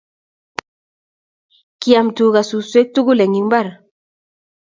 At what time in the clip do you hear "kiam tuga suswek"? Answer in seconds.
1.81-2.87